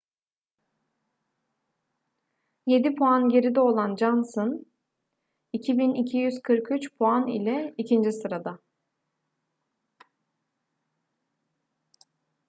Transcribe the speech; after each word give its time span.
yedi 2.71 2.91
puan 3.01 3.27
geride 3.33 3.61
olan 3.65 3.93
johnson 4.01 4.55
2.243 5.59 6.89
puan 6.97 7.27
ile 7.27 7.73
ikinci 7.77 8.11
sırada 8.11 8.59